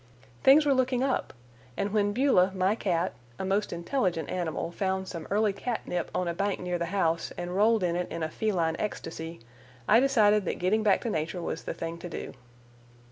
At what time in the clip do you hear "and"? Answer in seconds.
1.77-1.93, 7.37-7.55